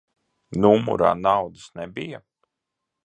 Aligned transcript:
Numurā 0.63 1.11
naudas 1.27 1.67
nebija? 1.81 2.25